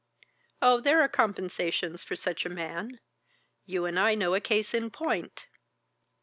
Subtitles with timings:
[0.63, 2.99] Oh, there are compensations for such a man.
[3.67, 5.45] You and I know a case in point."